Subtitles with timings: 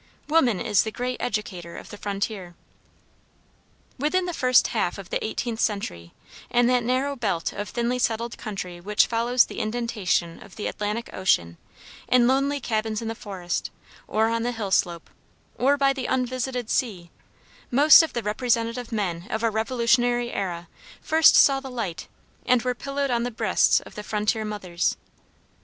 [0.27, 2.55] Woman is the great educator of the frontier.
[3.99, 6.11] Within the first half of the 18th century,
[6.49, 11.11] in that narrow belt of thinly settled country which follows the indentation of the Atlantic
[11.13, 11.57] ocean,
[12.07, 13.69] in lonely cabins in the forest,
[14.07, 15.07] or on the, hill slope,
[15.55, 17.11] or by the unvisited sea,
[17.69, 20.67] most of the representative men of our Revolutionary Era
[20.99, 22.07] first saw the light,
[22.47, 24.97] and were pillowed on the breasts of the frontier mothers.